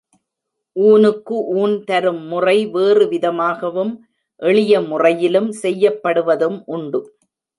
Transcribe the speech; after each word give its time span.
ஊனுக்கு 0.75 1.35
ஊன் 1.55 1.75
தரும் 1.83 2.21
முறை 2.27 2.55
வேறு 2.67 3.05
விதமாகவும் 3.07 3.93
எளிய 4.39 4.81
முறையிலும் 4.81 5.51
செய்யப்படுவதும் 5.61 6.59
உண்டு. 6.67 7.01